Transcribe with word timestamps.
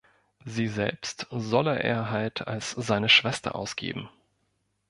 Sie 0.45 0.67
selbst 0.67 1.27
solle 1.29 1.77
er 1.77 2.09
halt 2.09 2.47
als 2.47 2.71
seine 2.71 3.07
Schwester 3.07 3.53
ausgeben. 3.53 4.09